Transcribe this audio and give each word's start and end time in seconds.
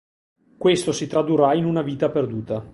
Questo 0.57 0.93
si 0.93 1.05
tradurrà 1.05 1.53
in 1.53 1.65
una 1.65 1.83
vita 1.83 2.09
perduta. 2.09 2.65